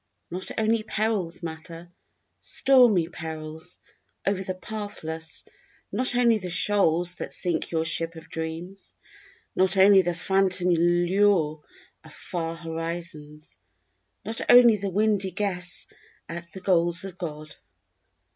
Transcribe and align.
Not 0.31 0.49
only 0.57 0.81
perils 0.81 1.43
matter, 1.43 1.91
stormy 2.39 3.07
perils, 3.07 3.77
over 4.25 4.41
the 4.43 4.55
pathless, 4.55 5.45
Not 5.91 6.15
only 6.15 6.39
the 6.39 6.49
shoals 6.49 7.13
that 7.17 7.31
sink 7.33 7.69
your 7.69 7.85
ship 7.85 8.15
of 8.15 8.27
dreams. 8.27 8.95
Not 9.55 9.77
only 9.77 10.01
the 10.01 10.15
phantom 10.15 10.69
lure 10.71 11.61
of 12.03 12.13
far 12.15 12.55
horizons, 12.55 13.59
Not 14.25 14.41
only 14.49 14.75
the 14.75 14.89
windy 14.89 15.29
guess 15.29 15.85
at 16.27 16.51
the 16.51 16.61
goals 16.61 17.05
of 17.05 17.15
God. 17.15 17.55